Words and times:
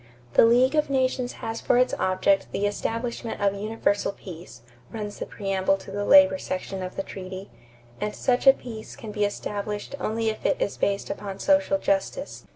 "The 0.33 0.47
league 0.47 0.73
of 0.73 0.89
nations 0.89 1.33
has 1.45 1.61
for 1.61 1.77
its 1.77 1.93
object 1.99 2.47
the 2.51 2.65
establishment 2.65 3.39
of 3.39 3.53
universal 3.53 4.11
peace," 4.11 4.61
runs 4.89 5.19
the 5.19 5.27
preamble 5.27 5.77
to 5.77 5.91
the 5.91 6.03
labor 6.03 6.39
section 6.39 6.81
of 6.81 6.95
the 6.95 7.03
treaty, 7.03 7.51
"and 7.99 8.15
such 8.15 8.47
a 8.47 8.53
peace 8.53 8.95
can 8.95 9.11
be 9.11 9.25
established 9.25 9.93
only 9.99 10.29
if 10.29 10.43
it 10.43 10.59
is 10.59 10.75
based 10.75 11.11
upon 11.11 11.37
social 11.37 11.77
justice.... 11.77 12.47